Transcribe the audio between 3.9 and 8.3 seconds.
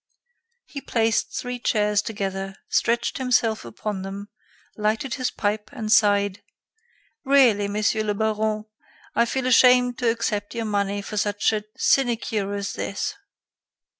them, lighted his pipe and sighed: "Really, Monsieur le